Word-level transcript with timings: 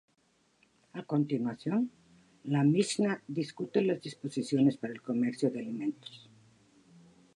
A 0.93 1.03
continuación, 1.03 1.91
la 2.45 2.63
Mishná 2.63 3.21
discute 3.27 3.83
las 3.83 4.01
disposiciones 4.01 4.75
para 4.77 4.93
el 4.93 5.01
comercio 5.03 5.51
de 5.51 5.59
alimentos. 5.59 6.27